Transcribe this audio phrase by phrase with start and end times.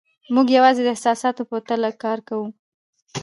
[0.33, 2.47] موږ یوازې د احساساتو په تله کار کوو.